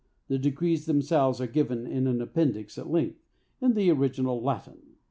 The 0.29 0.39
decrees 0.39 0.87
themselves 0.87 1.39
are 1.39 1.45
given 1.45 1.85
in 1.85 2.07
an 2.07 2.23
appendix 2.23 2.79
at 2.79 2.89
length, 2.89 3.21
in 3.61 3.73
the 3.75 3.91
original 3.91 4.41
Latin. 4.41 4.95